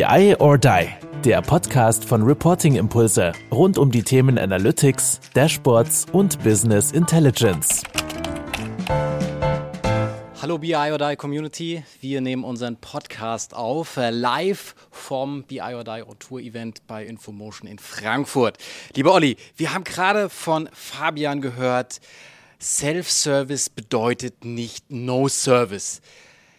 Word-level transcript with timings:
BI 0.00 0.34
or 0.38 0.56
Die, 0.56 0.88
der 1.26 1.42
Podcast 1.42 2.06
von 2.06 2.22
Reporting 2.22 2.76
Impulse 2.76 3.32
rund 3.52 3.76
um 3.76 3.90
die 3.90 4.02
Themen 4.02 4.38
Analytics, 4.38 5.20
Dashboards 5.34 6.06
und 6.12 6.42
Business 6.42 6.92
Intelligence. 6.92 7.82
Hallo 10.40 10.56
BI 10.56 10.74
or 10.74 10.96
Die 10.96 11.16
Community, 11.16 11.84
wir 12.00 12.22
nehmen 12.22 12.44
unseren 12.44 12.76
Podcast 12.76 13.52
auf, 13.52 13.98
äh, 13.98 14.08
live 14.08 14.74
vom 14.90 15.42
BI 15.42 15.74
or 15.74 15.84
Die 15.84 16.02
Tour 16.18 16.40
Event 16.40 16.86
bei 16.86 17.04
Infomotion 17.04 17.68
in 17.68 17.78
Frankfurt. 17.78 18.56
Lieber 18.96 19.12
Olli, 19.12 19.36
wir 19.58 19.74
haben 19.74 19.84
gerade 19.84 20.30
von 20.30 20.70
Fabian 20.72 21.42
gehört, 21.42 22.00
Self-Service 22.58 23.68
bedeutet 23.68 24.46
nicht 24.46 24.90
No-Service. 24.90 26.00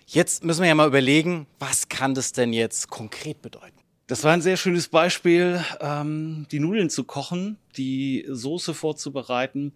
Jetzt 0.06 0.44
müssen 0.44 0.62
wir 0.62 0.68
ja 0.68 0.76
mal 0.76 0.88
überlegen, 0.88 1.48
was 1.60 1.90
kann 1.90 2.14
das 2.14 2.34
denn 2.34 2.54
jetzt 2.54 2.90
konkret 2.90 3.42
bedeuten? 3.42 3.78
Das 4.08 4.24
war 4.24 4.34
ein 4.34 4.42
sehr 4.42 4.58
schönes 4.58 4.90
Beispiel, 4.90 5.64
ähm, 5.80 6.46
die 6.52 6.60
Nudeln 6.60 6.90
zu 6.90 7.06
kochen, 7.06 7.58
die 7.78 8.26
Soße 8.28 8.74
vorzubereiten. 8.74 9.74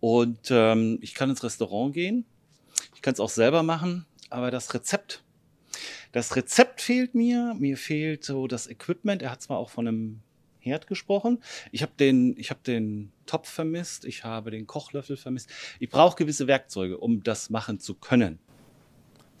Und 0.00 0.50
ähm, 0.50 0.98
ich 1.02 1.14
kann 1.14 1.28
ins 1.28 1.44
Restaurant 1.44 1.92
gehen, 1.92 2.24
ich 2.94 3.02
kann 3.02 3.12
es 3.12 3.20
auch 3.20 3.28
selber 3.28 3.62
machen, 3.62 4.06
aber 4.30 4.50
das 4.50 4.72
Rezept, 4.72 5.22
das 6.12 6.36
Rezept 6.36 6.80
fehlt 6.80 7.14
mir. 7.14 7.54
Mir 7.58 7.76
fehlt 7.76 8.24
so 8.24 8.46
das 8.46 8.68
Equipment. 8.68 9.20
Er 9.20 9.32
hat 9.32 9.42
zwar 9.42 9.58
auch 9.58 9.68
von 9.68 9.88
einem 9.88 10.20
Herd 10.60 10.86
gesprochen. 10.86 11.42
Ich 11.72 11.82
habe 11.82 11.92
den, 11.98 12.36
ich 12.38 12.50
habe 12.50 12.60
den 12.64 13.12
Topf 13.26 13.50
vermisst, 13.50 14.04
ich 14.04 14.24
habe 14.24 14.50
den 14.50 14.66
Kochlöffel 14.66 15.16
vermisst. 15.16 15.50
Ich 15.80 15.90
brauche 15.90 16.16
gewisse 16.16 16.46
Werkzeuge, 16.46 16.98
um 16.98 17.22
das 17.22 17.50
machen 17.50 17.80
zu 17.80 17.94
können. 17.94 18.38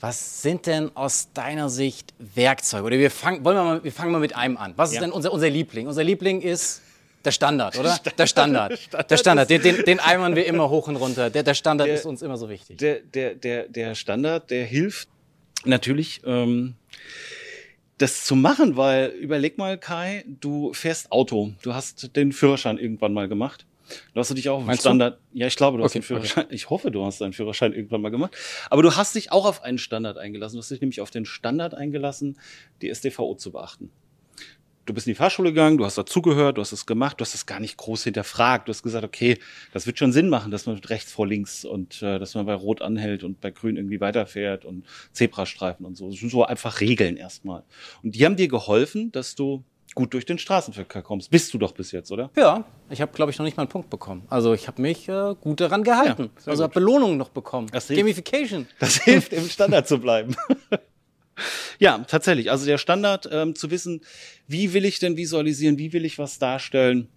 Was 0.00 0.42
sind 0.42 0.66
denn 0.66 0.94
aus 0.96 1.28
deiner 1.32 1.68
Sicht 1.68 2.12
Werkzeuge? 2.18 2.84
Oder 2.84 2.98
wir 2.98 3.10
fangen, 3.10 3.44
wollen 3.44 3.56
wir, 3.56 3.64
mal, 3.64 3.84
wir 3.84 3.92
fangen 3.92 4.12
mal 4.12 4.18
mit 4.18 4.36
einem 4.36 4.56
an. 4.56 4.74
Was 4.76 4.92
ist 4.92 5.00
denn 5.00 5.12
unser, 5.12 5.32
unser 5.32 5.48
Liebling? 5.48 5.86
Unser 5.86 6.04
Liebling 6.04 6.40
ist 6.40 6.82
der 7.24 7.30
Standard, 7.30 7.78
oder? 7.78 7.94
Standard. 7.94 8.18
Der 8.18 8.26
Standard. 8.26 8.78
Standard. 8.78 9.10
Der 9.10 9.16
Standard. 9.16 9.50
Den, 9.50 9.62
den, 9.62 9.84
den 9.84 10.00
eimern 10.00 10.36
wir 10.36 10.46
immer 10.46 10.68
hoch 10.68 10.88
und 10.88 10.96
runter. 10.96 11.30
Der, 11.30 11.42
der 11.42 11.54
Standard 11.54 11.88
der, 11.88 11.94
ist 11.94 12.06
uns 12.06 12.22
immer 12.22 12.36
so 12.36 12.48
wichtig. 12.48 12.78
Der, 12.78 13.00
der, 13.00 13.34
der, 13.34 13.68
der 13.68 13.94
Standard, 13.94 14.50
der 14.50 14.64
hilft 14.64 15.08
natürlich, 15.64 16.20
ähm, 16.24 16.74
das 17.98 18.24
zu 18.24 18.34
machen, 18.34 18.76
weil 18.76 19.08
überleg 19.10 19.56
mal, 19.56 19.78
Kai, 19.78 20.24
du 20.26 20.72
fährst 20.72 21.12
Auto. 21.12 21.52
Du 21.62 21.74
hast 21.74 22.16
den 22.16 22.32
Führerschein 22.32 22.76
irgendwann 22.78 23.14
mal 23.14 23.28
gemacht. 23.28 23.66
Du 24.12 24.20
hast 24.20 24.36
dich 24.36 24.48
auch 24.48 24.58
auf 24.58 24.68
einen 24.68 24.78
Standard. 24.78 25.20
Du? 25.32 25.38
Ja, 25.38 25.46
ich 25.46 25.56
glaube, 25.56 25.78
du 25.78 25.84
okay, 25.84 25.88
hast 25.88 25.94
einen 25.96 26.02
Führerschein. 26.02 26.44
Okay. 26.44 26.54
Ich 26.64 26.70
hoffe, 26.70 26.90
du 26.90 27.04
hast 27.04 27.20
deinen 27.20 27.32
Führerschein 27.32 27.72
irgendwann 27.72 28.00
mal 28.00 28.10
gemacht. 28.10 28.36
Aber 28.70 28.82
du 28.82 28.96
hast 28.96 29.14
dich 29.14 29.32
auch 29.32 29.46
auf 29.46 29.62
einen 29.62 29.78
Standard 29.78 30.18
eingelassen. 30.18 30.56
Du 30.56 30.62
hast 30.62 30.70
dich 30.70 30.80
nämlich 30.80 31.00
auf 31.00 31.10
den 31.10 31.24
Standard 31.24 31.74
eingelassen, 31.74 32.38
die 32.82 32.88
SDVO 32.88 33.34
zu 33.34 33.52
beachten. 33.52 33.90
Du 34.86 34.92
bist 34.92 35.06
in 35.06 35.12
die 35.12 35.16
Fahrschule 35.16 35.50
gegangen, 35.50 35.78
du 35.78 35.86
hast 35.86 35.96
dazugehört, 35.96 36.58
du 36.58 36.60
hast 36.60 36.72
es 36.72 36.84
gemacht, 36.84 37.18
du 37.18 37.22
hast 37.22 37.34
es 37.34 37.46
gar 37.46 37.58
nicht 37.58 37.78
groß 37.78 38.04
hinterfragt. 38.04 38.68
Du 38.68 38.70
hast 38.70 38.82
gesagt, 38.82 39.04
okay, 39.04 39.38
das 39.72 39.86
wird 39.86 39.98
schon 39.98 40.12
Sinn 40.12 40.28
machen, 40.28 40.50
dass 40.50 40.66
man 40.66 40.74
mit 40.74 40.90
rechts 40.90 41.10
vor 41.10 41.26
links 41.26 41.64
und 41.64 42.02
äh, 42.02 42.18
dass 42.18 42.34
man 42.34 42.44
bei 42.44 42.54
Rot 42.54 42.82
anhält 42.82 43.24
und 43.24 43.40
bei 43.40 43.50
Grün 43.50 43.76
irgendwie 43.76 44.00
weiterfährt 44.00 44.66
und 44.66 44.84
Zebrastreifen 45.12 45.86
und 45.86 45.96
so. 45.96 46.10
Das 46.10 46.20
sind 46.20 46.30
so 46.30 46.44
einfach 46.44 46.80
Regeln 46.80 47.16
erstmal. 47.16 47.64
Und 48.02 48.14
die 48.14 48.26
haben 48.26 48.36
dir 48.36 48.48
geholfen, 48.48 49.10
dass 49.10 49.34
du 49.34 49.64
gut 49.94 50.12
durch 50.14 50.26
den 50.26 50.38
Straßenverkehr 50.38 51.02
kommst. 51.02 51.30
Bist 51.30 51.54
du 51.54 51.58
doch 51.58 51.72
bis 51.72 51.92
jetzt, 51.92 52.10
oder? 52.10 52.30
Ja, 52.36 52.64
ich 52.90 53.00
habe, 53.00 53.12
glaube 53.12 53.30
ich, 53.30 53.38
noch 53.38 53.44
nicht 53.44 53.56
mal 53.56 53.62
einen 53.62 53.70
Punkt 53.70 53.90
bekommen. 53.90 54.24
Also 54.28 54.52
ich 54.54 54.66
habe 54.66 54.82
mich 54.82 55.08
äh, 55.08 55.34
gut 55.40 55.60
daran 55.60 55.84
gehalten. 55.84 56.30
Ja, 56.44 56.50
also 56.50 56.64
habe 56.64 56.74
Belohnungen 56.74 57.16
noch 57.16 57.30
bekommen. 57.30 57.68
Das 57.72 57.88
Gamification. 57.88 58.66
Das 58.78 58.96
hilft, 59.02 59.32
im 59.32 59.48
Standard 59.48 59.86
zu 59.88 59.98
bleiben. 59.98 60.36
ja, 61.78 61.98
tatsächlich. 61.98 62.50
Also 62.50 62.66
der 62.66 62.78
Standard, 62.78 63.28
ähm, 63.30 63.54
zu 63.54 63.70
wissen, 63.70 64.00
wie 64.46 64.72
will 64.72 64.84
ich 64.84 64.98
denn 64.98 65.16
visualisieren, 65.16 65.78
wie 65.78 65.92
will 65.92 66.04
ich 66.04 66.18
was 66.18 66.38
darstellen. 66.38 67.08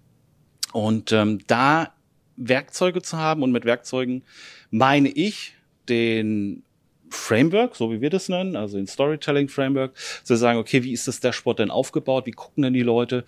Und 0.73 1.12
ähm, 1.12 1.39
da 1.47 1.94
Werkzeuge 2.36 3.02
zu 3.02 3.17
haben 3.17 3.44
und 3.44 3.52
mit 3.52 3.66
Werkzeugen 3.66 4.24
meine 4.69 5.09
ich 5.09 5.53
den 5.90 6.63
Framework, 7.09 7.75
so 7.75 7.91
wie 7.91 8.01
wir 8.01 8.09
das 8.09 8.29
nennen, 8.29 8.56
also 8.56 8.78
den 8.78 8.88
Storytelling 8.88 9.50
Framework, 9.50 9.94
zu 10.23 10.35
sagen, 10.35 10.59
okay, 10.59 10.84
wie 10.84 10.94
ist 10.94 11.07
das 11.07 11.19
Dashboard 11.19 11.59
denn 11.59 11.72
aufgebaut? 11.72 12.25
Wie 12.25 12.31
gucken 12.31 12.63
denn 12.63 12.73
die 12.73 12.84
Leute? 12.84 13.25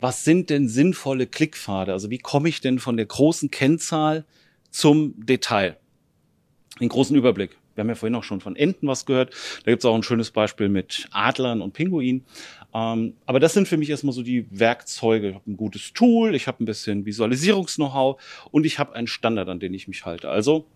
Was 0.00 0.24
sind 0.24 0.50
denn 0.50 0.68
sinnvolle 0.68 1.26
Klickpfade? 1.26 1.92
Also 1.92 2.10
wie 2.10 2.18
komme 2.18 2.48
ich 2.48 2.60
denn 2.60 2.78
von 2.78 2.96
der 2.96 3.06
großen 3.06 3.50
Kennzahl 3.50 4.24
zum 4.70 5.14
Detail? 5.18 5.76
Den 6.80 6.88
großen 6.88 7.14
Überblick. 7.14 7.56
Wir 7.74 7.82
haben 7.82 7.88
ja 7.88 7.94
vorhin 7.94 8.14
auch 8.14 8.24
schon 8.24 8.40
von 8.40 8.56
Enten 8.56 8.86
was 8.88 9.06
gehört. 9.06 9.34
Da 9.64 9.70
gibt 9.70 9.82
es 9.82 9.84
auch 9.84 9.94
ein 9.94 10.02
schönes 10.02 10.30
Beispiel 10.30 10.68
mit 10.68 11.08
Adlern 11.12 11.62
und 11.62 11.72
Pinguinen. 11.72 12.24
Ähm, 12.74 13.14
aber 13.26 13.40
das 13.40 13.54
sind 13.54 13.68
für 13.68 13.76
mich 13.76 13.90
erstmal 13.90 14.12
so 14.12 14.22
die 14.22 14.46
Werkzeuge. 14.50 15.30
Ich 15.30 15.34
habe 15.34 15.50
ein 15.50 15.56
gutes 15.56 15.92
Tool, 15.92 16.34
ich 16.34 16.46
habe 16.46 16.62
ein 16.62 16.66
bisschen 16.66 17.04
Visualisierungs-Know-how 17.04 18.20
und 18.50 18.66
ich 18.66 18.78
habe 18.78 18.94
einen 18.94 19.06
Standard, 19.06 19.48
an 19.48 19.60
den 19.60 19.74
ich 19.74 19.88
mich 19.88 20.04
halte. 20.04 20.30
Also 20.30 20.66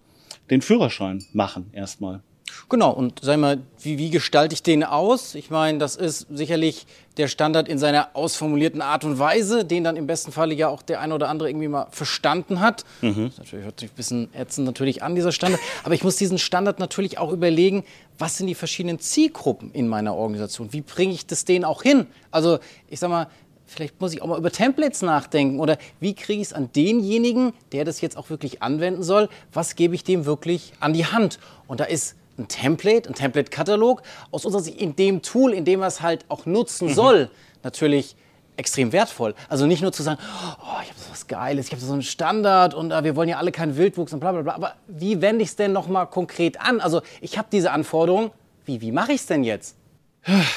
den 0.50 0.62
Führerschein 0.62 1.24
machen 1.32 1.70
erstmal. 1.72 2.22
Genau, 2.68 2.90
und 2.92 3.20
sag 3.22 3.38
mal, 3.38 3.58
wie, 3.80 3.98
wie 3.98 4.10
gestalte 4.10 4.54
ich 4.54 4.62
den 4.62 4.84
aus? 4.84 5.34
Ich 5.34 5.50
meine, 5.50 5.78
das 5.78 5.96
ist 5.96 6.26
sicherlich 6.30 6.86
der 7.16 7.28
Standard 7.28 7.68
in 7.68 7.78
seiner 7.78 8.08
ausformulierten 8.14 8.82
Art 8.82 9.04
und 9.04 9.18
Weise, 9.18 9.64
den 9.64 9.84
dann 9.84 9.96
im 9.96 10.06
besten 10.06 10.32
Falle 10.32 10.54
ja 10.54 10.68
auch 10.68 10.82
der 10.82 11.00
eine 11.00 11.14
oder 11.14 11.28
andere 11.28 11.48
irgendwie 11.48 11.68
mal 11.68 11.86
verstanden 11.90 12.60
hat. 12.60 12.84
Mhm. 13.02 13.28
Das 13.28 13.38
natürlich, 13.38 13.64
hört 13.64 13.80
sich 13.80 13.90
ein 13.90 13.96
bisschen 13.96 14.34
ätzend 14.34 14.66
natürlich 14.66 15.02
an, 15.02 15.14
dieser 15.14 15.32
Standard. 15.32 15.60
Aber 15.84 15.94
ich 15.94 16.02
muss 16.02 16.16
diesen 16.16 16.38
Standard 16.38 16.78
natürlich 16.78 17.18
auch 17.18 17.32
überlegen, 17.32 17.84
was 18.18 18.38
sind 18.38 18.46
die 18.46 18.54
verschiedenen 18.54 18.98
Zielgruppen 18.98 19.70
in 19.72 19.88
meiner 19.88 20.14
Organisation? 20.14 20.72
Wie 20.72 20.80
bringe 20.80 21.12
ich 21.12 21.26
das 21.26 21.44
denen 21.44 21.64
auch 21.64 21.82
hin? 21.82 22.06
Also, 22.30 22.58
ich 22.88 22.98
sag 22.98 23.10
mal, 23.10 23.28
vielleicht 23.66 24.00
muss 24.00 24.12
ich 24.12 24.22
auch 24.22 24.26
mal 24.26 24.38
über 24.38 24.50
Templates 24.50 25.02
nachdenken 25.02 25.60
oder 25.60 25.78
wie 26.00 26.14
kriege 26.14 26.40
ich 26.40 26.48
es 26.48 26.52
an 26.52 26.70
denjenigen, 26.74 27.52
der 27.72 27.84
das 27.84 28.00
jetzt 28.00 28.16
auch 28.16 28.30
wirklich 28.30 28.62
anwenden 28.62 29.02
soll, 29.02 29.28
was 29.52 29.76
gebe 29.76 29.94
ich 29.94 30.04
dem 30.04 30.26
wirklich 30.26 30.72
an 30.80 30.92
die 30.92 31.06
Hand? 31.06 31.38
Und 31.66 31.80
da 31.80 31.84
ist 31.84 32.16
ein 32.38 32.48
Template, 32.48 33.08
ein 33.08 33.14
Template-Katalog, 33.14 34.02
aus 34.30 34.44
unserer 34.44 34.62
Sicht 34.62 34.80
in 34.80 34.96
dem 34.96 35.22
Tool, 35.22 35.52
in 35.52 35.64
dem 35.64 35.82
er 35.82 35.88
es 35.88 36.00
halt 36.00 36.24
auch 36.28 36.46
nutzen 36.46 36.92
soll, 36.92 37.30
natürlich 37.62 38.16
extrem 38.56 38.92
wertvoll. 38.92 39.34
Also 39.48 39.66
nicht 39.66 39.82
nur 39.82 39.92
zu 39.92 40.02
sagen, 40.02 40.20
oh, 40.60 40.80
ich 40.82 40.88
habe 40.88 40.98
so 40.98 41.10
was 41.10 41.26
Geiles, 41.26 41.66
ich 41.66 41.72
habe 41.72 41.82
so 41.82 41.92
einen 41.92 42.02
Standard 42.02 42.74
und 42.74 42.90
äh, 42.90 43.04
wir 43.04 43.16
wollen 43.16 43.28
ja 43.28 43.38
alle 43.38 43.52
keinen 43.52 43.76
Wildwuchs 43.76 44.12
und 44.12 44.20
bla 44.20 44.32
bla 44.32 44.42
bla. 44.42 44.54
Aber 44.54 44.74
wie 44.86 45.20
wende 45.20 45.42
ich 45.42 45.50
es 45.50 45.56
denn 45.56 45.72
nochmal 45.72 46.06
konkret 46.06 46.60
an? 46.60 46.80
Also 46.80 47.02
ich 47.20 47.38
habe 47.38 47.48
diese 47.50 47.72
Anforderung, 47.72 48.30
wie, 48.64 48.80
wie 48.80 48.92
mache 48.92 49.12
ich 49.12 49.20
es 49.20 49.26
denn 49.26 49.44
jetzt? 49.44 49.76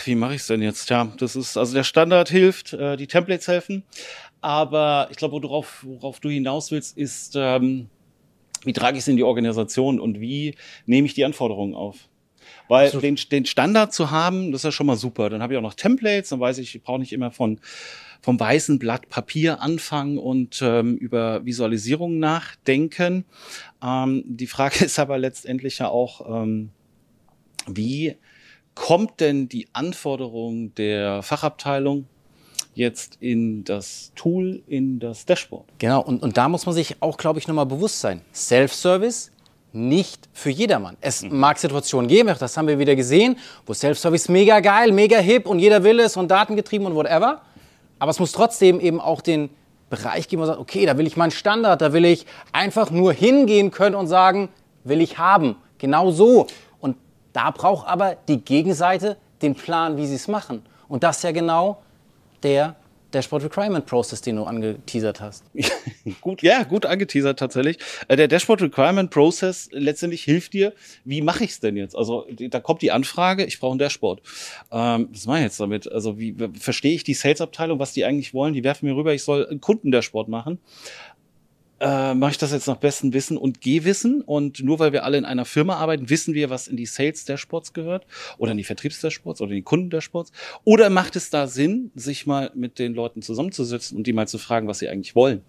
Wie 0.05 0.15
mache 0.15 0.35
ich 0.35 0.41
es 0.41 0.47
denn 0.47 0.61
jetzt? 0.61 0.89
Ja, 0.89 1.11
das 1.17 1.35
ist, 1.35 1.57
also 1.57 1.73
der 1.73 1.83
Standard 1.83 2.29
hilft, 2.29 2.73
äh, 2.73 2.95
die 2.95 3.07
Templates 3.07 3.47
helfen. 3.47 3.83
Aber 4.39 5.07
ich 5.11 5.17
glaube, 5.17 5.41
worauf, 5.43 5.83
worauf 5.83 6.19
du 6.19 6.29
hinaus 6.29 6.71
willst, 6.71 6.97
ist, 6.97 7.33
ähm, 7.35 7.89
wie 8.63 8.73
trage 8.73 8.97
ich 8.97 9.03
es 9.03 9.07
in 9.07 9.17
die 9.17 9.23
Organisation 9.23 9.99
und 9.99 10.19
wie 10.19 10.55
nehme 10.85 11.07
ich 11.07 11.13
die 11.13 11.25
Anforderungen 11.25 11.73
auf? 11.73 12.07
Weil 12.67 12.85
also, 12.85 12.99
den, 12.99 13.15
den 13.31 13.45
Standard 13.45 13.93
zu 13.93 14.11
haben, 14.11 14.51
das 14.51 14.61
ist 14.61 14.65
ja 14.65 14.71
schon 14.71 14.87
mal 14.87 14.97
super. 14.97 15.29
Dann 15.29 15.41
habe 15.41 15.53
ich 15.53 15.57
auch 15.57 15.63
noch 15.63 15.73
Templates, 15.73 16.29
dann 16.29 16.39
weiß 16.39 16.57
ich, 16.57 16.75
ich 16.75 16.83
brauche 16.83 16.99
nicht 16.99 17.13
immer 17.13 17.31
von 17.31 17.59
vom 18.21 18.39
weißen 18.39 18.79
Blatt 18.79 19.09
Papier 19.09 19.61
anfangen 19.61 20.17
und 20.17 20.61
ähm, 20.61 20.97
über 20.97 21.45
Visualisierung 21.45 22.19
nachdenken. 22.19 23.25
Ähm, 23.81 24.23
die 24.25 24.47
Frage 24.47 24.85
ist 24.85 24.99
aber 24.99 25.17
letztendlich 25.17 25.79
ja 25.79 25.89
auch, 25.89 26.43
ähm, 26.43 26.71
wie 27.67 28.15
kommt 28.75 29.19
denn 29.19 29.49
die 29.49 29.67
Anforderung 29.73 30.73
der 30.75 31.23
Fachabteilung 31.23 32.07
jetzt 32.77 33.17
in 33.19 33.63
das 33.63 34.11
Tool, 34.15 34.61
in 34.67 34.99
das 34.99 35.25
Dashboard. 35.25 35.65
Genau, 35.79 36.01
und, 36.01 36.21
und 36.21 36.37
da 36.37 36.47
muss 36.47 36.65
man 36.65 36.75
sich 36.75 36.95
auch, 37.01 37.17
glaube 37.17 37.39
ich, 37.39 37.47
nochmal 37.47 37.65
bewusst 37.65 37.99
sein. 37.99 38.21
Self-Service 38.33 39.31
nicht 39.73 40.29
für 40.31 40.49
jedermann. 40.49 40.95
Es 41.01 41.23
mhm. 41.23 41.39
mag 41.39 41.57
Situationen 41.57 42.07
geben, 42.07 42.33
das 42.39 42.55
haben 42.55 42.67
wir 42.67 42.79
wieder 42.79 42.95
gesehen, 42.95 43.37
wo 43.65 43.73
Self-Service 43.73 44.29
mega 44.29 44.59
geil, 44.59 44.91
mega 44.91 45.17
hip 45.17 45.47
und 45.47 45.59
jeder 45.59 45.83
will 45.83 45.99
es 45.99 46.15
und 46.15 46.29
datengetrieben 46.29 46.87
und 46.87 46.95
whatever. 46.95 47.41
Aber 47.99 48.11
es 48.11 48.19
muss 48.19 48.31
trotzdem 48.31 48.79
eben 48.79 49.01
auch 49.01 49.21
den 49.21 49.49
Bereich 49.89 50.27
geben, 50.27 50.41
wo 50.41 50.45
man 50.45 50.53
sagt, 50.53 50.59
okay, 50.59 50.85
da 50.85 50.97
will 50.97 51.07
ich 51.07 51.17
meinen 51.17 51.31
Standard, 51.31 51.81
da 51.81 51.93
will 51.93 52.05
ich 52.05 52.25
einfach 52.51 52.91
nur 52.91 53.11
hingehen 53.11 53.71
können 53.71 53.95
und 53.95 54.07
sagen, 54.07 54.49
will 54.83 55.01
ich 55.01 55.17
haben. 55.17 55.55
Genau 55.79 56.11
so. 56.11 56.47
Und 56.79 56.95
da 57.33 57.51
braucht 57.51 57.87
aber 57.87 58.15
die 58.27 58.43
Gegenseite 58.43 59.17
den 59.41 59.55
Plan, 59.55 59.97
wie 59.97 60.05
sie 60.05 60.15
es 60.15 60.27
machen. 60.27 60.63
Und 60.87 61.03
das 61.03 61.23
ja 61.23 61.31
genau 61.31 61.81
der 62.43 62.75
Dashboard 63.11 63.43
Requirement 63.43 63.85
Process, 63.85 64.21
den 64.21 64.35
du 64.35 64.43
angeteasert 64.43 65.21
hast. 65.21 65.45
gut, 66.21 66.41
ja, 66.41 66.63
gut 66.63 66.85
angeteasert 66.85 67.39
tatsächlich. 67.39 67.77
Äh, 68.07 68.17
der 68.17 68.27
Dashboard 68.27 68.61
Requirement 68.61 69.11
Process 69.11 69.69
letztendlich 69.71 70.23
hilft 70.23 70.53
dir, 70.53 70.73
wie 71.05 71.21
mache 71.21 71.45
ich 71.45 71.51
es 71.51 71.59
denn 71.59 71.77
jetzt? 71.77 71.95
Also 71.95 72.27
da 72.49 72.59
kommt 72.59 72.81
die 72.81 72.91
Anfrage, 72.91 73.45
ich 73.45 73.59
brauche 73.59 73.75
ein 73.75 73.79
Dashboard. 73.79 74.21
Ähm, 74.71 75.09
was 75.11 75.25
mache 75.25 75.37
ich 75.37 75.43
jetzt 75.45 75.59
damit? 75.59 75.89
Also 75.91 76.19
wie 76.19 76.35
verstehe 76.59 76.95
ich 76.95 77.03
die 77.03 77.13
Sales-Abteilung, 77.13 77.79
was 77.79 77.93
die 77.93 78.03
eigentlich 78.03 78.33
wollen? 78.33 78.53
Die 78.53 78.63
werfen 78.63 78.87
mir 78.87 78.95
rüber, 78.95 79.13
ich 79.13 79.23
soll 79.23 79.47
ein 79.49 79.61
Kundendashboard 79.61 80.27
machen. 80.27 80.59
Äh, 81.79 82.13
mache 82.13 82.31
ich 82.31 82.37
das 82.37 82.51
jetzt 82.51 82.67
nach 82.67 82.77
bestem 82.77 83.13
Wissen 83.13 83.37
und 83.37 83.61
Gehwissen. 83.61 84.21
Und 84.21 84.63
nur 84.63 84.79
weil 84.79 84.93
wir 84.93 85.03
alle 85.03 85.17
in 85.17 85.25
einer 85.25 85.45
Firma 85.45 85.75
arbeiten, 85.75 86.09
wissen 86.09 86.33
wir, 86.33 86.49
was 86.49 86.67
in 86.67 86.77
die 86.77 86.85
Sales 86.85 87.25
Sports 87.35 87.73
gehört 87.73 88.05
oder 88.37 88.51
in 88.51 88.57
die 88.57 88.63
Vertriebs 88.63 88.97
Sports 89.11 89.41
oder 89.41 89.51
in 89.51 89.57
die 89.57 89.63
Kunden 89.63 90.01
Sports. 90.01 90.31
Oder 90.63 90.89
macht 90.89 91.15
es 91.15 91.29
da 91.29 91.47
Sinn, 91.47 91.91
sich 91.95 92.25
mal 92.25 92.51
mit 92.55 92.79
den 92.79 92.93
Leuten 92.93 93.21
zusammenzusetzen 93.21 93.97
und 93.97 94.07
die 94.07 94.13
mal 94.13 94.27
zu 94.27 94.37
fragen, 94.37 94.67
was 94.67 94.79
sie 94.79 94.89
eigentlich 94.89 95.15
wollen? 95.15 95.41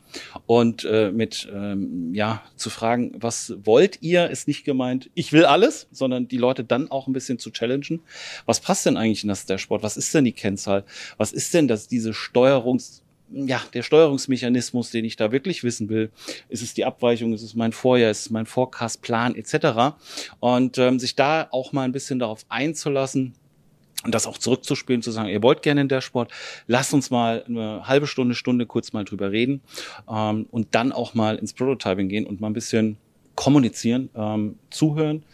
Und 0.46 0.84
äh, 0.84 1.10
mit, 1.10 1.48
ähm, 1.52 2.14
ja, 2.14 2.42
zu 2.56 2.70
fragen, 2.70 3.12
was 3.18 3.54
wollt 3.64 4.02
ihr, 4.02 4.30
ist 4.30 4.48
nicht 4.48 4.64
gemeint, 4.64 5.10
ich 5.14 5.32
will 5.32 5.44
alles, 5.44 5.88
sondern 5.92 6.28
die 6.28 6.36
Leute 6.36 6.64
dann 6.64 6.90
auch 6.90 7.06
ein 7.06 7.12
bisschen 7.12 7.38
zu 7.38 7.50
challengen. 7.50 8.00
Was 8.46 8.60
passt 8.60 8.86
denn 8.86 8.96
eigentlich 8.96 9.22
in 9.22 9.28
das 9.28 9.46
Sport? 9.60 9.82
Was 9.82 9.96
ist 9.96 10.14
denn 10.14 10.24
die 10.24 10.32
Kennzahl? 10.32 10.84
Was 11.16 11.32
ist 11.32 11.54
denn 11.54 11.68
das, 11.68 11.88
diese 11.88 12.12
Steuerungs 12.14 13.02
ja, 13.30 13.62
der 13.74 13.82
Steuerungsmechanismus, 13.82 14.90
den 14.90 15.04
ich 15.04 15.16
da 15.16 15.32
wirklich 15.32 15.64
wissen 15.64 15.88
will. 15.88 16.10
Ist 16.48 16.62
es 16.62 16.74
die 16.74 16.84
Abweichung, 16.84 17.32
ist 17.32 17.42
es 17.42 17.54
mein 17.54 17.72
Vorjahr, 17.72 18.10
ist 18.10 18.20
es 18.20 18.30
mein 18.30 18.46
Forecast-Plan 18.46 19.34
etc. 19.34 19.96
Und 20.40 20.78
ähm, 20.78 20.98
sich 20.98 21.14
da 21.14 21.48
auch 21.50 21.72
mal 21.72 21.82
ein 21.82 21.92
bisschen 21.92 22.18
darauf 22.18 22.44
einzulassen, 22.48 23.34
und 24.04 24.14
das 24.14 24.28
auch 24.28 24.38
zurückzuspielen, 24.38 25.02
zu 25.02 25.10
sagen, 25.10 25.28
ihr 25.28 25.42
wollt 25.42 25.62
gerne 25.62 25.80
in 25.80 25.88
der 25.88 26.00
Sport, 26.00 26.30
lasst 26.68 26.94
uns 26.94 27.10
mal 27.10 27.44
eine 27.48 27.86
halbe 27.88 28.06
Stunde, 28.06 28.36
Stunde 28.36 28.64
kurz 28.64 28.92
mal 28.92 29.04
drüber 29.04 29.32
reden 29.32 29.60
ähm, 30.08 30.46
und 30.52 30.68
dann 30.76 30.92
auch 30.92 31.14
mal 31.14 31.34
ins 31.36 31.52
Prototyping 31.52 32.08
gehen 32.08 32.24
und 32.24 32.40
mal 32.40 32.46
ein 32.46 32.52
bisschen 32.52 32.96
kommunizieren, 33.34 34.08
ähm, 34.14 34.56
zuhören, 34.70 35.24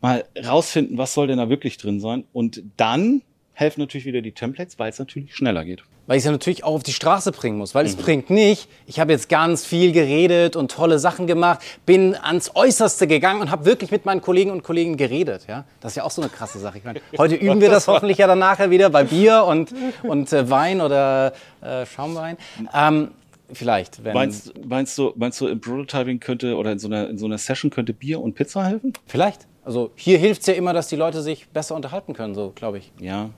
mal 0.00 0.24
rausfinden, 0.42 0.96
was 0.96 1.12
soll 1.12 1.26
denn 1.26 1.36
da 1.36 1.50
wirklich 1.50 1.76
drin 1.76 2.00
sein 2.00 2.24
und 2.32 2.62
dann 2.78 3.20
helfen 3.52 3.80
natürlich 3.80 4.06
wieder 4.06 4.22
die 4.22 4.32
Templates, 4.32 4.78
weil 4.78 4.88
es 4.88 4.98
natürlich 4.98 5.34
schneller 5.36 5.66
geht 5.66 5.82
weil 6.06 6.16
ich 6.16 6.20
es 6.20 6.24
ja 6.24 6.32
natürlich 6.32 6.64
auch 6.64 6.74
auf 6.74 6.82
die 6.82 6.92
Straße 6.92 7.32
bringen 7.32 7.58
muss. 7.58 7.74
Weil 7.74 7.84
mhm. 7.84 7.90
es 7.90 7.96
bringt 7.96 8.30
nicht, 8.30 8.68
ich 8.86 9.00
habe 9.00 9.12
jetzt 9.12 9.28
ganz 9.28 9.64
viel 9.64 9.92
geredet 9.92 10.56
und 10.56 10.70
tolle 10.70 10.98
Sachen 10.98 11.26
gemacht, 11.26 11.60
bin 11.84 12.14
ans 12.14 12.52
Äußerste 12.54 13.06
gegangen 13.06 13.40
und 13.40 13.50
habe 13.50 13.64
wirklich 13.64 13.90
mit 13.90 14.04
meinen 14.06 14.20
Kollegen 14.20 14.50
und 14.50 14.62
Kollegen 14.62 14.96
geredet. 14.96 15.46
Ja? 15.48 15.64
Das 15.80 15.92
ist 15.92 15.96
ja 15.96 16.04
auch 16.04 16.10
so 16.10 16.22
eine 16.22 16.30
krasse 16.30 16.58
Sache. 16.58 16.78
Ich 16.78 16.84
meine, 16.84 17.00
heute 17.18 17.34
üben 17.34 17.60
wir 17.60 17.70
das 17.70 17.88
hoffentlich 17.88 18.18
ja 18.18 18.26
dann 18.26 18.38
nachher 18.38 18.70
wieder 18.70 18.90
bei 18.90 19.04
Bier 19.04 19.44
und, 19.44 19.74
und 20.02 20.32
äh, 20.32 20.48
Wein 20.48 20.80
oder 20.80 21.32
äh, 21.60 21.84
Schaumwein. 21.86 22.36
Ähm, 22.72 23.10
vielleicht. 23.52 24.04
Wenn 24.04 24.14
meinst, 24.14 24.52
meinst, 24.64 24.98
du, 24.98 25.12
meinst 25.16 25.40
du, 25.40 25.48
im 25.48 25.60
Prototyping 25.60 26.20
könnte 26.20 26.56
oder 26.56 26.72
in 26.72 26.78
so, 26.78 26.88
einer, 26.88 27.08
in 27.08 27.18
so 27.18 27.26
einer 27.26 27.38
Session 27.38 27.70
könnte 27.70 27.92
Bier 27.92 28.20
und 28.20 28.34
Pizza 28.34 28.64
helfen? 28.64 28.92
Vielleicht. 29.06 29.46
Also 29.64 29.90
hier 29.96 30.18
hilft 30.18 30.42
es 30.42 30.46
ja 30.46 30.54
immer, 30.54 30.72
dass 30.72 30.86
die 30.86 30.96
Leute 30.96 31.22
sich 31.22 31.48
besser 31.48 31.74
unterhalten 31.74 32.14
können, 32.14 32.36
so 32.36 32.52
glaube 32.54 32.78
ich. 32.78 32.92
Ja. 33.00 33.30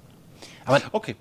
Aber 0.67 0.81
okay. 0.93 1.17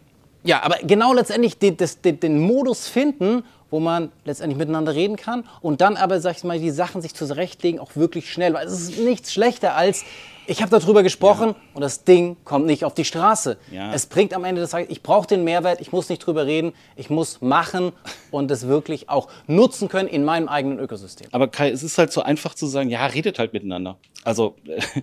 Ja, 0.48 0.64
aber 0.64 0.78
genau 0.82 1.14
letztendlich 1.14 1.60
den, 1.60 1.76
das, 1.76 2.00
den, 2.00 2.22
den 2.22 2.40
Modus 2.40 2.88
finden, 2.88 3.44
wo 3.70 3.82
man 3.82 4.14
letztendlich 4.24 4.58
miteinander 4.58 4.96
reden 4.96 5.18
kann 5.18 5.44
und 5.60 5.82
dann 5.82 5.98
aber, 5.98 6.22
sag 6.22 6.38
ich 6.38 6.46
mal, 6.46 6.58
die 6.58 6.72
Sachen 6.72 7.02
sich 7.02 7.14
zurechtlegen, 7.14 7.82
auch 7.82 7.98
wirklich 7.98 8.32
schnell. 8.32 8.54
Weil 8.54 8.66
es 8.66 8.72
ist 8.72 8.98
nichts 8.98 9.34
schlechter 9.34 9.76
als, 9.76 10.06
ich 10.48 10.62
habe 10.62 10.72
darüber 10.72 11.04
gesprochen 11.04 11.50
ja. 11.50 11.56
und 11.74 11.82
das 11.82 12.04
Ding 12.04 12.38
kommt 12.44 12.66
nicht 12.66 12.86
auf 12.86 12.94
die 12.94 13.06
Straße. 13.06 13.58
Ja. 13.72 13.94
Es 13.94 14.06
bringt 14.06 14.34
am 14.34 14.44
Ende 14.46 14.62
des 14.62 14.72
Tages, 14.72 14.90
ich 14.90 15.04
brauche 15.04 15.28
den 15.28 15.44
Mehrwert, 15.44 15.82
ich 15.82 15.92
muss 15.92 16.10
nicht 16.10 16.26
drüber 16.26 16.46
reden, 16.46 16.74
ich 16.96 17.10
muss 17.10 17.42
machen 17.42 17.92
und 18.32 18.50
es 18.50 18.68
wirklich 18.68 19.10
auch 19.10 19.28
nutzen 19.48 19.90
können 19.90 20.08
in 20.08 20.24
meinem 20.24 20.48
eigenen 20.48 20.80
Ökosystem. 20.80 21.28
Aber 21.32 21.48
Kai, 21.48 21.70
es 21.70 21.84
ist 21.84 21.98
halt 21.98 22.12
so 22.12 22.22
einfach 22.22 22.56
zu 22.56 22.66
sagen, 22.66 22.90
ja, 22.90 23.06
redet 23.06 23.40
halt 23.40 23.54
miteinander. 23.54 23.98
Also 24.24 24.56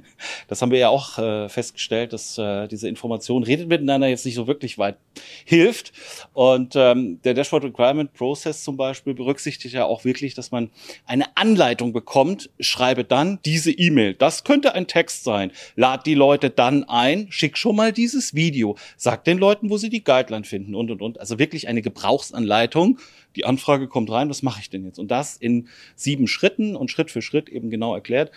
das 0.49 0.61
haben 0.61 0.71
wir 0.71 0.79
ja 0.79 0.89
auch 0.89 1.19
äh, 1.19 1.49
festgestellt, 1.49 2.13
dass 2.13 2.37
äh, 2.37 2.69
diese 2.69 2.89
Information 2.89 3.43
redet 3.43 3.69
miteinander 3.69 4.07
jetzt 4.07 4.27
nicht 4.27 4.35
so 4.35 4.47
wirklich 4.47 4.77
weit 4.77 4.97
hilft. 5.45 5.93
Und 6.33 6.75
ähm, 6.77 7.21
der 7.23 7.35
Dashboard 7.35 7.65
Requirement 7.65 8.13
Process 8.13 8.63
zum 8.63 8.77
Beispiel 8.77 9.15
berücksichtigt 9.15 9.75
ja 9.75 9.85
auch 9.85 10.05
wirklich, 10.05 10.35
dass 10.35 10.51
man 10.51 10.71
eine 11.07 11.37
Anleitung 11.37 11.93
bekommt. 11.93 12.51
Schreibe 12.61 13.05
dann 13.05 13.39
diese 13.45 13.71
E-Mail. 13.71 14.15
Das 14.15 14.45
könnte 14.45 14.75
ein 14.75 14.87
Text 14.87 15.25
sein. 15.25 15.34
Lad 15.77 16.07
die 16.07 16.15
Leute 16.15 16.51
dann 16.51 16.85
ein, 16.85 17.27
schick 17.31 17.59
schon 17.59 17.77
mal 17.77 17.93
dieses 17.93 18.35
Video, 18.35 18.77
sag 18.97 19.25
den 19.25 19.39
Leuten, 19.39 19.71
wo 19.71 19.77
sie 19.77 19.91
die 19.91 20.05
Guideline 20.05 20.45
finden 20.45 20.75
und 20.75 20.91
und 20.91 21.03
und. 21.03 21.21
Also 21.21 21.39
wirklich 21.39 21.69
eine 21.69 21.83
Gebrauchsanleitung. 21.83 22.99
Die 23.37 23.45
Anfrage 23.45 23.89
kommt 23.89 24.11
rein, 24.11 24.31
was 24.31 24.43
mache 24.43 24.61
ich 24.61 24.71
denn 24.71 24.85
jetzt? 24.85 24.99
Und 24.99 25.11
das 25.11 25.37
in 25.37 25.69
sieben 25.97 26.29
Schritten 26.29 26.77
und 26.77 26.91
Schritt 26.91 27.11
für 27.11 27.23
Schritt 27.23 27.49
eben 27.49 27.71
genau 27.71 27.95
erklärt 27.95 28.31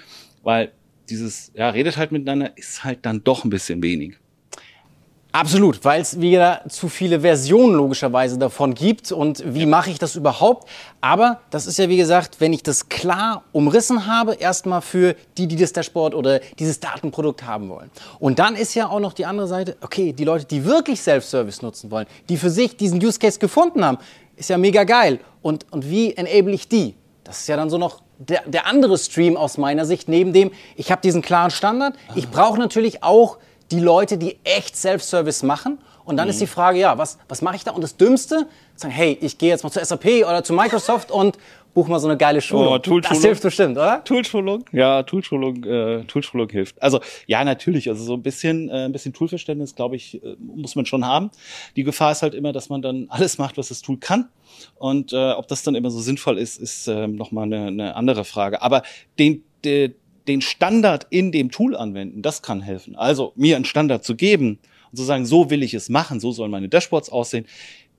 weil 0.48 0.72
dieses, 1.10 1.52
ja, 1.56 1.70
redet 1.70 1.98
halt 1.98 2.14
miteinander, 2.14 2.58
ist 2.58 2.86
halt 2.86 3.06
dann 3.06 3.22
doch 3.24 3.44
ein 3.44 3.50
bisschen 3.50 3.84
wenig. 3.84 4.18
Absolut, 5.38 5.86
weil 5.86 6.02
es 6.02 6.20
wieder 6.20 6.62
zu 6.68 6.90
viele 6.90 7.20
Versionen 7.20 7.76
logischerweise 7.76 8.40
davon 8.40 8.74
gibt 8.74 9.12
und 9.12 9.44
wie 9.46 9.62
ja. 9.62 9.66
mache 9.68 9.92
ich 9.92 10.00
das 10.00 10.16
überhaupt? 10.16 10.68
Aber 11.00 11.42
das 11.52 11.68
ist 11.68 11.78
ja 11.78 11.90
wie 11.90 11.98
gesagt, 11.98 12.42
wenn 12.42 12.54
ich 12.54 12.64
das 12.64 12.90
klar 12.90 13.44
umrissen 13.52 14.08
habe, 14.08 14.34
erstmal 14.34 14.82
für 14.82 15.16
die, 15.38 15.48
die 15.48 15.56
das 15.56 15.74
Dashboard 15.74 16.16
oder 16.16 16.40
dieses 16.58 16.80
Datenprodukt 16.80 17.44
haben 17.44 17.70
wollen. 17.70 17.92
Und 18.18 18.40
dann 18.40 18.56
ist 18.56 18.74
ja 18.74 18.90
auch 18.90 19.00
noch 19.00 19.14
die 19.14 19.28
andere 19.28 19.48
Seite, 19.48 19.78
okay, 19.82 20.12
die 20.12 20.24
Leute, 20.24 20.46
die 20.46 20.66
wirklich 20.66 21.02
Self-Service 21.02 21.62
nutzen 21.62 21.92
wollen, 21.92 22.08
die 22.30 22.38
für 22.38 22.50
sich 22.50 22.76
diesen 22.76 23.00
Use 23.00 23.20
Case 23.20 23.38
gefunden 23.38 23.86
haben, 23.86 24.00
ist 24.38 24.50
ja 24.50 24.58
mega 24.58 24.86
geil. 24.86 25.20
Und, 25.44 25.68
und 25.70 25.88
wie 25.88 26.16
enable 26.16 26.56
ich 26.56 26.68
die? 26.68 26.96
Das 27.24 27.42
ist 27.42 27.48
ja 27.48 27.58
dann 27.58 27.70
so 27.70 27.78
noch 27.78 28.02
der, 28.18 28.42
der 28.48 28.66
andere 28.66 28.98
Stream 28.98 29.38
aus 29.38 29.60
meiner 29.60 29.86
Sicht, 29.86 30.10
neben 30.10 30.34
dem, 30.34 30.50
ich 30.76 30.92
habe 30.92 31.02
diesen 31.04 31.22
klaren 31.22 31.52
Standard. 31.52 31.94
Ich 32.16 32.28
brauche 32.32 32.58
natürlich 32.58 33.04
auch 33.04 33.38
die 33.72 33.80
Leute, 33.80 34.18
die 34.18 34.38
echt 34.44 34.76
Self-Service 34.76 35.44
machen. 35.44 35.80
Und 36.06 36.16
dann 36.18 36.28
mhm. 36.28 36.32
ist 36.32 36.42
die 36.42 36.48
Frage, 36.48 36.80
ja, 36.80 36.98
was, 36.98 37.18
was 37.28 37.42
mache 37.42 37.58
ich 37.58 37.64
da? 37.66 37.72
Und 37.72 37.82
das 37.82 37.98
Dümmste, 37.98 38.48
sagen, 38.76 38.94
hey, 38.94 39.18
ich 39.20 39.38
gehe 39.38 39.50
jetzt 39.50 39.64
mal 39.64 39.72
zur 39.72 39.84
SAP 39.84 40.06
oder 40.26 40.42
zu 40.44 40.54
Microsoft 40.54 41.12
und 41.12 41.38
buch 41.78 41.88
mal 41.88 42.00
so 42.00 42.08
eine 42.08 42.18
geile 42.18 42.42
Schulung. 42.42 42.74
Oh, 42.74 42.78
Toolschulung. 42.80 43.04
Das 43.22 43.24
hilft 43.24 43.44
bestimmt, 43.44 43.78
oder? 43.78 44.04
Toolschulung, 44.04 44.66
ja, 44.72 45.04
Toolschulung, 45.04 45.64
äh, 45.64 46.04
Toolschulung 46.06 46.50
hilft. 46.50 46.82
Also 46.82 47.02
ja, 47.28 47.44
natürlich. 47.44 47.88
Also 47.88 48.04
so 48.04 48.14
ein 48.16 48.24
bisschen, 48.24 48.70
äh, 48.70 48.86
ein 48.86 48.92
bisschen 48.92 49.14
Toolverständnis, 49.14 49.76
glaube 49.76 49.96
ich, 49.96 50.24
äh, 50.24 50.36
muss 50.40 50.76
man 50.76 50.88
schon 50.88 51.06
haben. 51.06 51.30
Die 51.76 51.84
Gefahr 51.84 52.14
ist 52.14 52.24
halt 52.24 52.34
immer, 52.34 52.52
dass 52.52 52.70
man 52.70 52.82
dann 52.82 53.06
alles 53.10 53.38
macht, 53.38 53.60
was 53.60 53.68
das 53.68 53.84
Tool 53.84 53.98
kann. 53.98 54.30
Und 54.76 55.14
äh, 55.14 55.34
ob 55.34 55.48
das 55.48 55.62
dann 55.62 55.76
immer 55.76 55.92
so 55.92 56.00
sinnvoll 56.00 56.40
ist, 56.40 56.58
ist 56.58 56.88
äh, 56.88 57.08
nochmal 57.08 57.44
eine, 57.44 57.68
eine 57.68 57.96
andere 57.96 58.26
Frage. 58.26 58.64
Aber 58.64 58.82
den, 59.20 59.44
den, 59.64 59.94
den 60.28 60.42
Standard 60.42 61.08
in 61.10 61.32
dem 61.32 61.52
Tool 61.52 61.76
anwenden, 61.76 62.22
das 62.22 62.42
kann 62.42 62.62
helfen. 62.62 62.96
Also 62.96 63.34
mir 63.36 63.56
einen 63.56 63.66
Standard 63.66 64.04
zu 64.04 64.16
geben 64.16 64.60
und 64.92 64.98
zu 64.98 65.04
sagen, 65.04 65.26
so 65.26 65.50
will 65.50 65.64
ich 65.64 65.74
es 65.74 65.90
machen, 65.90 66.20
so 66.20 66.32
sollen 66.32 66.52
meine 66.52 66.70
Dashboards 66.70 67.10
aussehen 67.10 67.46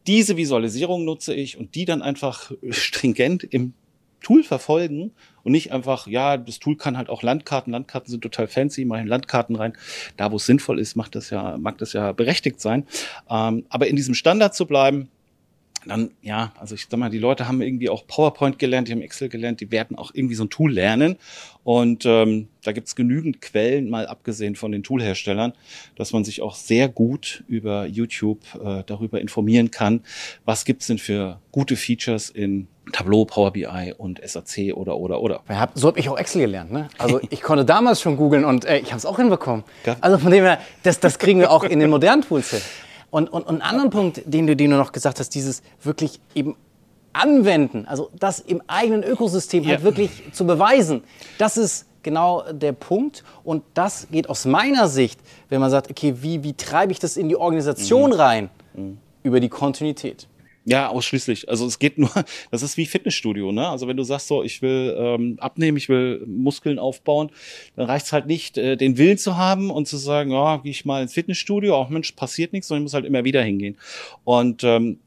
diese 0.09 0.39
Visualisierung 0.39 1.05
nutze 1.05 1.35
ich 1.35 1.59
und 1.59 1.75
die 1.75 1.85
dann 1.85 2.03
einfach 2.03 2.51
stringent 2.71 3.45
im 3.45 3.75
Tool 4.21 4.43
verfolgen 4.43 5.13
und 5.45 5.53
nicht 5.53 5.71
einfach, 5.71 6.09
ja, 6.09 6.37
das 6.37 6.59
Tool 6.59 6.77
kann 6.77 6.97
halt 6.97 7.09
auch 7.09 7.23
Landkarten, 7.23 7.73
Landkarten 7.73 8.11
sind 8.11 8.23
total 8.23 8.49
fancy, 8.49 8.85
mache 8.85 9.05
Landkarten 9.05 9.55
rein. 9.55 9.75
Da, 10.17 10.33
wo 10.33 10.37
es 10.37 10.47
sinnvoll 10.47 10.81
ist, 10.81 10.97
macht 10.97 11.15
das 11.15 11.31
ja, 11.31 11.57
mag 11.57 11.79
das 11.79 11.93
ja 11.93 12.11
berechtigt 12.11 12.61
sein. 12.61 12.85
Ähm, 13.31 13.65
aber 13.69 13.87
in 13.87 13.95
diesem 13.95 14.15
Standard 14.15 14.57
zu 14.57 14.67
bleiben, 14.67 15.09
dann, 15.89 16.11
ja, 16.23 16.53
also 16.59 16.75
ich 16.75 16.87
sag 16.89 16.99
mal, 16.99 17.11
die 17.11 17.19
Leute 17.19 17.49
haben 17.49 17.61
irgendwie 17.61 17.89
auch 17.89 18.07
PowerPoint 18.07 18.59
gelernt, 18.59 18.89
die 18.89 18.93
haben 18.93 19.03
Excel 19.03 19.29
gelernt, 19.29 19.61
die 19.61 19.71
werden 19.71 19.97
auch 19.97 20.11
irgendwie 20.15 20.35
so 20.35 20.45
ein 20.45 20.51
Tool 20.51 20.73
lernen. 20.73 21.17
Und 21.65 22.07
ähm, 22.07 22.49
da 22.63 22.73
gibt's 22.73 22.97
genügend 22.97 23.43
Quellen, 23.43 23.91
mal 23.91 24.07
abgesehen 24.07 24.57
von 24.57 24.73
den 24.73 24.83
Toolherstellern, 24.83 25.53
dass 25.97 26.13
man 26.13 26.25
sich 26.25 26.41
auch 26.41 26.55
sehr 26.55 26.89
gut 26.89 27.45
über 27.49 27.87
YouTube 27.87 28.41
äh, 28.55 28.83
darüber 28.87 29.21
informieren 29.21 29.71
kann, 29.71 30.01
was 30.45 30.65
gibt's 30.65 30.87
denn 30.87 30.99
für 30.99 31.41
gute 31.53 31.77
Features 31.77 32.31
in 32.31 32.69
Tableau, 32.93 33.25
Power 33.25 33.53
BI 33.53 33.95
und 33.97 34.21
SAC 34.25 34.75
oder 34.75 34.97
oder 34.97 35.21
oder. 35.21 35.41
Ja, 35.49 35.69
so 35.75 35.89
habe 35.89 36.01
ich 36.01 36.09
auch 36.09 36.19
Excel 36.19 36.43
gelernt. 36.43 36.73
Ne? 36.73 36.89
Also 36.99 37.21
ich 37.31 37.43
konnte 37.43 37.65
damals 37.65 38.01
schon 38.01 38.17
googeln 38.17 38.45
und 38.45 38.65
äh, 38.65 38.79
ich 38.79 38.89
habe 38.89 38.99
es 38.99 39.07
auch 39.07 39.17
hinbekommen. 39.17 39.65
Also 40.01 40.19
von 40.19 40.31
dem 40.31 40.45
her, 40.45 40.59
das, 40.83 41.01
das 41.01 41.19
kriegen 41.19 41.41
wir 41.41 41.51
auch 41.51 41.65
in 41.65 41.81
den 41.81 41.91
modernen 41.91 42.23
Tools 42.23 42.51
hin. 42.51 42.61
Und, 43.11 43.29
und, 43.33 43.43
und 43.43 43.49
einen 43.49 43.63
anderen 43.63 43.91
Punkt, 43.91 44.23
den 44.27 44.47
du, 44.47 44.55
den 44.55 44.71
du 44.71 44.77
noch 44.77 44.93
gesagt 44.93 45.19
hast, 45.19 45.35
dieses 45.35 45.63
wirklich 45.83 46.21
eben 46.35 46.57
anwenden, 47.13 47.87
also 47.87 48.11
das 48.19 48.39
im 48.39 48.63
eigenen 48.67 49.03
Ökosystem 49.03 49.67
halt 49.67 49.81
ja. 49.81 49.85
wirklich 49.85 50.11
zu 50.33 50.47
beweisen, 50.47 51.03
das 51.39 51.57
ist 51.57 51.87
genau 52.03 52.45
der 52.53 52.73
Punkt. 52.73 53.25
Und 53.45 53.63
das 53.75 54.09
geht 54.11 54.29
aus 54.29 54.45
meiner 54.45 54.89
Sicht, 54.89 55.21
wenn 55.49 55.61
man 55.61 55.71
sagt, 55.71 55.91
okay, 55.91 56.15
wie, 56.21 56.43
wie 56.43 56.55
treibe 56.55 56.93
ich 56.93 56.99
das 56.99 57.17
in 57.17 57.29
die 57.29 57.37
Organisation 57.37 58.11
mhm. 58.11 58.17
rein? 58.17 58.51
Mhm. 58.75 58.99
Über 59.23 59.41
die 59.41 59.49
Kontinuität. 59.49 60.27
Ja, 60.69 60.91
ausschließlich. 60.91 61.49
Also 61.49 61.65
es 61.65 61.79
geht 61.79 61.97
nur, 61.97 62.11
das 62.51 62.63
ist 62.63 62.77
wie 62.77 62.85
Fitnessstudio, 62.85 63.53
ne? 63.53 63.67
Also 63.67 63.89
wenn 63.89 63.97
du 63.97 64.03
sagst 64.03 64.29
so, 64.29 64.43
ich 64.43 64.61
will 64.61 64.95
ähm, 64.99 65.39
abnehmen, 65.41 65.79
ich 65.79 65.89
will 65.89 66.23
Muskeln 66.27 66.79
aufbauen, 66.79 67.31
dann 67.75 67.87
reicht's 67.87 68.13
halt 68.13 68.27
nicht, 68.27 68.59
äh, 68.59 68.77
den 68.77 68.99
Willen 68.99 69.17
zu 69.17 69.39
haben 69.39 69.71
und 69.71 69.89
zu 69.89 69.97
sagen, 69.97 70.31
ja, 70.31 70.57
oh, 70.57 70.59
gehe 70.59 70.71
ich 70.71 70.85
mal 70.85 71.01
ins 71.01 71.15
Fitnessstudio, 71.15 71.75
auch 71.75 71.89
Mensch, 71.89 72.13
passiert 72.13 72.53
nichts, 72.53 72.69
sondern 72.69 72.83
ich 72.83 72.85
muss 72.85 72.93
halt 72.93 73.07
immer 73.07 73.25
wieder 73.25 73.43
hingehen. 73.43 73.79
Und 74.25 74.63
ähm, 74.63 74.99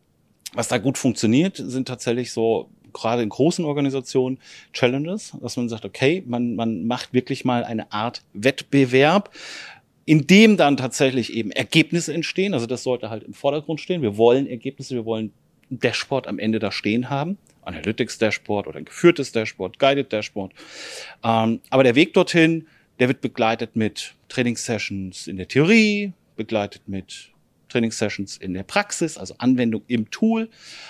was 0.54 0.68
da 0.68 0.80
gut 0.80 0.98
funktioniert, 0.98 1.58
sind 1.58 1.88
tatsächlich 1.88 2.32
so 2.32 2.68
gerade 2.92 3.22
in 3.22 3.30
großen 3.30 3.64
Organisationen 3.64 4.40
Challenges, 4.74 5.38
dass 5.44 5.58
man 5.58 5.70
sagt, 5.70 5.86
okay, 5.86 6.24
man, 6.26 6.56
man 6.56 6.88
macht 6.88 7.14
wirklich 7.14 7.46
mal 7.46 7.64
eine 7.64 7.92
Art 7.92 8.24
Wettbewerb, 8.34 9.30
in 10.06 10.26
dem 10.26 10.58
dann 10.58 10.76
tatsächlich 10.76 11.34
eben 11.34 11.52
Ergebnisse 11.52 12.16
entstehen. 12.16 12.56
Also 12.56 12.66
das 12.66 12.82
sollte 12.82 13.12
halt 13.12 13.22
im 13.22 13.36
Vordergrund 13.36 13.80
stehen. 13.80 14.02
Wir 14.02 14.18
wollen 14.18 14.48
Ergebnisse, 14.48 14.96
wir 14.96 15.06
wollen 15.06 15.32
Dashboard 15.72 16.28
am 16.28 16.40
Ende 16.40 16.60
da 16.60 16.72
stehen 16.72 17.10
haben. 17.10 17.38
Analytics-Dashboard 17.64 18.68
oder 18.68 18.78
ein 18.80 18.86
geführtes 18.86 19.32
Dashboard, 19.32 19.80
Guided 19.80 20.12
Dashboard. 20.12 20.54
Ähm, 21.24 21.62
aber 21.70 21.84
der 21.84 21.96
Weg 21.96 22.14
dorthin, 22.14 22.68
der 23.00 23.08
wird 23.08 23.22
begleitet 23.22 23.76
mit 23.76 24.14
Trainingssessions 24.30 25.28
in 25.28 25.38
der 25.38 25.48
Theorie, 25.48 26.14
begleitet 26.36 26.88
mit 26.88 27.32
Trainingssessions 27.72 28.38
in 28.38 28.54
der 28.54 28.64
Praxis, 28.64 29.18
also 29.18 29.36
Anwendung 29.38 29.84
im 29.88 30.12
Tool, 30.12 30.50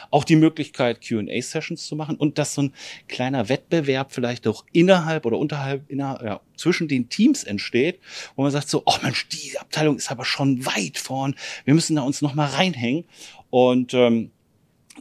auch 0.09 0.23
die 0.23 0.35
Möglichkeit, 0.35 1.01
QA-Sessions 1.01 1.85
zu 1.85 1.95
machen 1.95 2.15
und 2.15 2.37
dass 2.37 2.55
so 2.55 2.63
ein 2.63 2.73
kleiner 3.07 3.49
Wettbewerb 3.49 4.11
vielleicht 4.11 4.47
auch 4.47 4.65
innerhalb 4.71 5.25
oder 5.25 5.37
unterhalb, 5.37 5.89
innerhalb, 5.89 6.23
ja, 6.23 6.41
zwischen 6.55 6.87
den 6.87 7.09
Teams 7.09 7.43
entsteht, 7.43 7.99
wo 8.35 8.43
man 8.43 8.51
sagt 8.51 8.69
so, 8.69 8.83
oh 8.85 8.95
Mensch, 9.03 9.27
die 9.29 9.57
Abteilung 9.59 9.97
ist 9.97 10.11
aber 10.11 10.25
schon 10.25 10.65
weit 10.65 10.97
vorn, 10.97 11.35
wir 11.65 11.73
müssen 11.73 11.95
da 11.95 12.01
uns 12.01 12.21
nochmal 12.21 12.49
reinhängen. 12.49 13.05
Und 13.49 13.93
ähm, 13.93 14.31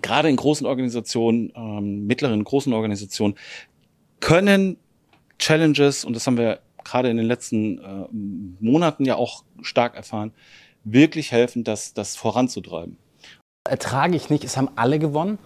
gerade 0.02 0.28
in 0.28 0.36
großen 0.36 0.66
Organisationen, 0.66 1.52
ähm, 1.54 2.06
mittleren, 2.06 2.42
großen 2.44 2.72
Organisationen, 2.72 3.34
können 4.20 4.76
Challenges, 5.38 6.04
und 6.04 6.14
das 6.14 6.26
haben 6.26 6.36
wir 6.36 6.60
gerade 6.84 7.10
in 7.10 7.16
den 7.16 7.26
letzten 7.26 7.78
äh, 7.78 8.06
Monaten 8.60 9.04
ja 9.04 9.16
auch 9.16 9.44
stark 9.62 9.94
erfahren, 9.94 10.32
wirklich 10.84 11.32
helfen, 11.32 11.64
das, 11.64 11.94
das 11.94 12.16
voranzutreiben 12.16 12.96
ertrage 13.68 14.16
ich 14.16 14.30
nicht, 14.30 14.42
es 14.42 14.56
haben 14.56 14.70
alle 14.74 14.98
gewonnen. 14.98 15.38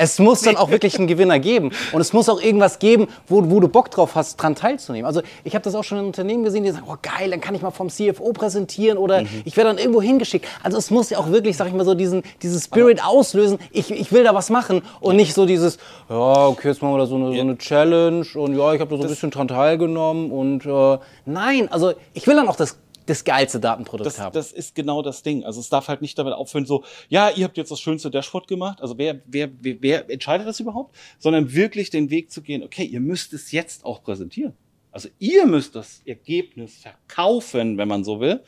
Es 0.00 0.20
muss 0.20 0.42
dann 0.42 0.56
auch 0.56 0.70
wirklich 0.70 0.96
einen 0.96 1.08
Gewinner 1.08 1.40
geben. 1.40 1.72
Und 1.92 2.00
es 2.00 2.12
muss 2.12 2.28
auch 2.28 2.40
irgendwas 2.40 2.78
geben, 2.78 3.08
wo, 3.26 3.50
wo 3.50 3.58
du 3.58 3.66
Bock 3.66 3.90
drauf 3.90 4.14
hast, 4.14 4.36
dran 4.36 4.54
teilzunehmen. 4.54 5.06
Also 5.06 5.22
ich 5.42 5.54
habe 5.54 5.64
das 5.64 5.74
auch 5.74 5.82
schon 5.82 5.98
in 5.98 6.04
Unternehmen 6.04 6.44
gesehen, 6.44 6.62
die 6.62 6.70
sagen, 6.70 6.84
oh 6.88 6.96
geil, 7.02 7.30
dann 7.30 7.40
kann 7.40 7.56
ich 7.56 7.62
mal 7.62 7.72
vom 7.72 7.88
CFO 7.88 8.32
präsentieren 8.32 8.96
oder 8.96 9.22
mhm. 9.22 9.42
ich 9.44 9.56
werde 9.56 9.70
dann 9.70 9.78
irgendwo 9.78 10.00
hingeschickt. 10.00 10.46
Also 10.62 10.78
es 10.78 10.92
muss 10.92 11.10
ja 11.10 11.18
auch 11.18 11.32
wirklich, 11.32 11.56
sag 11.56 11.66
ich 11.66 11.72
mal 11.72 11.84
so, 11.84 11.94
diesen, 11.94 12.22
diesen 12.42 12.60
Spirit 12.60 13.04
auslösen. 13.04 13.58
Ich, 13.72 13.90
ich 13.90 14.12
will 14.12 14.22
da 14.22 14.34
was 14.34 14.50
machen 14.50 14.82
und 15.00 15.16
nicht 15.16 15.34
so 15.34 15.46
dieses, 15.46 15.78
ja, 16.08 16.46
okay, 16.46 16.68
jetzt 16.68 16.80
machen 16.80 16.94
wir 16.94 16.98
da 16.98 17.06
so 17.06 17.16
eine, 17.16 17.34
so 17.34 17.40
eine 17.40 17.58
Challenge 17.58 18.26
und 18.34 18.56
ja, 18.56 18.74
ich 18.74 18.80
habe 18.80 18.90
da 18.90 18.98
so 18.98 19.02
ein 19.02 19.08
bisschen 19.08 19.30
dran 19.30 19.48
teilgenommen 19.48 20.30
und 20.30 20.64
äh, 20.64 20.98
nein, 21.24 21.72
also 21.72 21.94
ich 22.12 22.26
will 22.28 22.36
dann 22.36 22.48
auch 22.48 22.56
das 22.56 22.76
das 23.08 23.24
geilste 23.24 23.60
Datenprodukt 23.60 24.06
das, 24.06 24.18
haben. 24.20 24.34
Das 24.34 24.52
ist 24.52 24.74
genau 24.74 25.02
das 25.02 25.22
Ding. 25.22 25.44
Also 25.44 25.60
es 25.60 25.68
darf 25.68 25.88
halt 25.88 26.02
nicht 26.02 26.18
damit 26.18 26.34
aufhören, 26.34 26.66
so, 26.66 26.84
ja, 27.08 27.30
ihr 27.30 27.44
habt 27.44 27.56
jetzt 27.56 27.70
das 27.70 27.80
schönste 27.80 28.10
Dashboard 28.10 28.46
gemacht. 28.46 28.80
Also 28.80 28.98
wer, 28.98 29.20
wer, 29.26 29.50
wer, 29.60 29.76
wer 29.80 30.10
entscheidet 30.10 30.46
das 30.46 30.60
überhaupt? 30.60 30.94
Sondern 31.18 31.52
wirklich 31.52 31.90
den 31.90 32.10
Weg 32.10 32.30
zu 32.30 32.42
gehen, 32.42 32.62
okay, 32.62 32.84
ihr 32.84 33.00
müsst 33.00 33.32
es 33.32 33.52
jetzt 33.52 33.84
auch 33.84 34.02
präsentieren. 34.02 34.54
Also 34.90 35.08
ihr 35.18 35.46
müsst 35.46 35.74
das 35.74 36.02
Ergebnis 36.04 36.76
verkaufen, 36.76 37.78
wenn 37.78 37.88
man 37.88 38.04
so 38.04 38.20
will. 38.20 38.42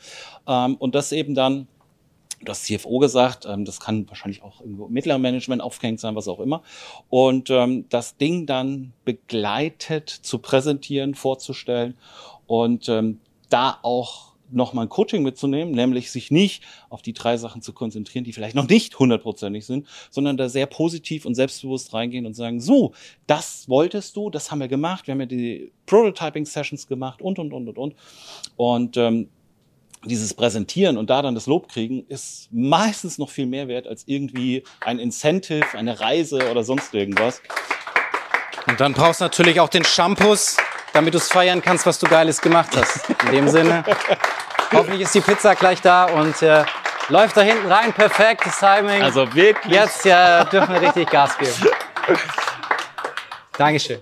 Ähm, 0.47 0.75
und 0.75 0.95
das 0.95 1.11
eben 1.11 1.33
dann, 1.33 1.67
das 2.43 2.63
CFO 2.63 2.99
gesagt, 2.99 3.45
ähm, 3.45 3.65
das 3.65 3.79
kann 3.79 4.07
wahrscheinlich 4.09 4.43
auch 4.43 4.61
irgendwo 4.61 4.87
mittleren 4.87 5.21
Management 5.21 5.61
aufgehängt 5.61 5.99
sein, 5.99 6.15
was 6.15 6.27
auch 6.27 6.39
immer. 6.39 6.61
Und 7.09 7.49
ähm, 7.49 7.85
das 7.89 8.17
Ding 8.17 8.45
dann 8.45 8.93
begleitet 9.05 10.09
zu 10.09 10.39
präsentieren, 10.39 11.15
vorzustellen 11.15 11.95
und 12.47 12.89
ähm, 12.89 13.19
da 13.49 13.77
auch 13.81 14.30
nochmal 14.53 14.85
ein 14.85 14.89
Coaching 14.89 15.23
mitzunehmen, 15.23 15.73
nämlich 15.73 16.11
sich 16.11 16.31
nicht 16.31 16.63
auf 16.89 17.01
die 17.01 17.13
drei 17.13 17.37
Sachen 17.37 17.61
zu 17.61 17.73
konzentrieren, 17.73 18.23
die 18.23 18.33
vielleicht 18.33 18.55
noch 18.55 18.67
nicht 18.67 18.97
hundertprozentig 18.99 19.65
sind, 19.65 19.87
sondern 20.09 20.37
da 20.37 20.49
sehr 20.49 20.65
positiv 20.65 21.25
und 21.25 21.35
selbstbewusst 21.35 21.93
reingehen 21.93 22.25
und 22.25 22.33
sagen, 22.33 22.59
so, 22.59 22.93
das 23.27 23.67
wolltest 23.69 24.15
du, 24.15 24.29
das 24.29 24.51
haben 24.51 24.59
wir 24.59 24.67
gemacht, 24.67 25.07
wir 25.07 25.13
haben 25.13 25.21
ja 25.21 25.25
die 25.25 25.71
Prototyping-Sessions 25.85 26.87
gemacht 26.87 27.21
und, 27.21 27.39
und, 27.39 27.53
und, 27.53 27.67
und, 27.69 27.77
und. 27.77 27.95
Und 28.55 28.97
ähm, 28.97 29.29
dieses 30.05 30.33
Präsentieren 30.33 30.97
und 30.97 31.09
da 31.09 31.21
dann 31.21 31.35
das 31.35 31.45
Lob 31.45 31.67
kriegen, 31.67 32.05
ist 32.07 32.49
meistens 32.51 33.17
noch 33.17 33.29
viel 33.29 33.45
mehr 33.45 33.67
wert 33.67 33.87
als 33.87 34.03
irgendwie 34.07 34.63
ein 34.79 34.99
Incentive, 34.99 35.65
eine 35.77 35.99
Reise 35.99 36.49
oder 36.49 36.63
sonst 36.63 36.93
irgendwas. 36.93 37.41
Und 38.67 38.79
dann 38.79 38.93
brauchst 38.93 39.21
du 39.21 39.25
natürlich 39.25 39.59
auch 39.59 39.69
den 39.69 39.83
Shampoos, 39.83 40.57
damit 40.93 41.13
du 41.13 41.17
es 41.17 41.27
feiern 41.27 41.61
kannst, 41.61 41.85
was 41.85 41.99
du 41.99 42.07
Geiles 42.07 42.41
gemacht 42.41 42.69
hast. 42.75 43.09
In 43.25 43.31
dem 43.31 43.47
Sinne, 43.47 43.83
hoffentlich 44.73 45.01
ist 45.01 45.15
die 45.15 45.21
Pizza 45.21 45.55
gleich 45.55 45.81
da 45.81 46.05
und 46.05 46.41
äh, 46.41 46.63
läuft 47.09 47.37
da 47.37 47.41
hinten 47.41 47.71
rein. 47.71 47.93
Perfektes 47.93 48.59
Timing. 48.59 49.01
Also 49.01 49.33
wirklich. 49.33 49.73
Jetzt 49.73 50.05
ja, 50.05 50.43
dürfen 50.45 50.73
wir 50.73 50.81
richtig 50.81 51.09
Gas 51.09 51.37
geben. 51.37 51.53
Dankeschön. 53.57 53.99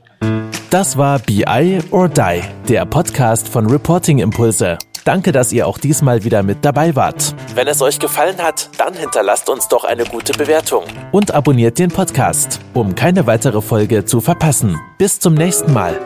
Das 0.69 0.97
war 0.97 1.17
BI 1.19 1.79
or 1.91 2.07
Die, 2.07 2.43
der 2.67 2.85
Podcast 2.85 3.49
von 3.49 3.65
Reporting 3.67 4.19
Impulse. 4.19 4.77
Danke, 5.03 5.31
dass 5.31 5.51
ihr 5.51 5.65
auch 5.65 5.79
diesmal 5.79 6.23
wieder 6.23 6.43
mit 6.43 6.63
dabei 6.63 6.95
wart. 6.95 7.33
Wenn 7.55 7.67
es 7.67 7.81
euch 7.81 7.97
gefallen 7.97 8.37
hat, 8.37 8.69
dann 8.77 8.93
hinterlasst 8.93 9.49
uns 9.49 9.67
doch 9.67 9.83
eine 9.83 10.03
gute 10.05 10.33
Bewertung. 10.33 10.83
Und 11.11 11.31
abonniert 11.33 11.79
den 11.79 11.89
Podcast, 11.89 12.59
um 12.75 12.93
keine 12.93 13.25
weitere 13.25 13.61
Folge 13.61 14.05
zu 14.05 14.21
verpassen. 14.21 14.79
Bis 14.99 15.19
zum 15.19 15.33
nächsten 15.33 15.73
Mal. 15.73 15.99